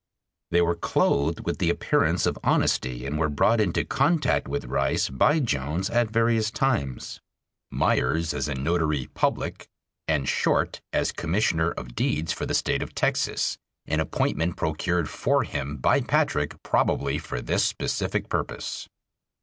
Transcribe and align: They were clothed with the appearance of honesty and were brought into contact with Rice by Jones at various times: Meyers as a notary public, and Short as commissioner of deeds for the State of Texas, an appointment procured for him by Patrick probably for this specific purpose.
They 0.49 0.61
were 0.61 0.73
clothed 0.73 1.41
with 1.41 1.59
the 1.59 1.69
appearance 1.69 2.25
of 2.25 2.39
honesty 2.43 3.05
and 3.05 3.19
were 3.19 3.29
brought 3.29 3.61
into 3.61 3.85
contact 3.85 4.47
with 4.47 4.65
Rice 4.65 5.09
by 5.09 5.37
Jones 5.39 5.91
at 5.91 6.09
various 6.09 6.49
times: 6.49 7.21
Meyers 7.69 8.33
as 8.33 8.47
a 8.47 8.55
notary 8.55 9.05
public, 9.13 9.67
and 10.07 10.27
Short 10.27 10.81
as 10.91 11.11
commissioner 11.11 11.69
of 11.73 11.93
deeds 11.93 12.33
for 12.33 12.47
the 12.47 12.55
State 12.55 12.81
of 12.81 12.95
Texas, 12.95 13.59
an 13.85 13.99
appointment 13.99 14.57
procured 14.57 15.07
for 15.07 15.43
him 15.43 15.77
by 15.77 16.01
Patrick 16.01 16.55
probably 16.63 17.19
for 17.19 17.39
this 17.39 17.63
specific 17.63 18.27
purpose. 18.27 18.89